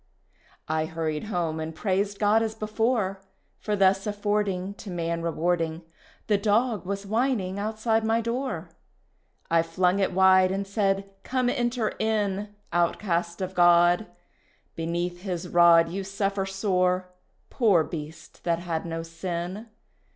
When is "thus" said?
3.75-4.07